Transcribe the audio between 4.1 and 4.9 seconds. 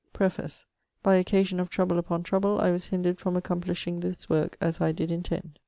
work as